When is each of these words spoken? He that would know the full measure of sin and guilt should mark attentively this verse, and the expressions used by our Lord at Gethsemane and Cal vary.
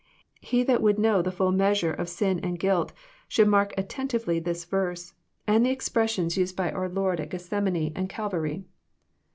He 0.39 0.63
that 0.63 0.81
would 0.81 0.97
know 0.97 1.21
the 1.21 1.31
full 1.31 1.51
measure 1.51 1.93
of 1.93 2.09
sin 2.09 2.39
and 2.39 2.57
guilt 2.57 2.91
should 3.27 3.47
mark 3.47 3.71
attentively 3.77 4.39
this 4.39 4.65
verse, 4.65 5.13
and 5.45 5.63
the 5.63 5.69
expressions 5.69 6.35
used 6.37 6.55
by 6.55 6.71
our 6.71 6.89
Lord 6.89 7.19
at 7.19 7.29
Gethsemane 7.29 7.93
and 7.95 8.09
Cal 8.09 8.29
vary. 8.29 8.63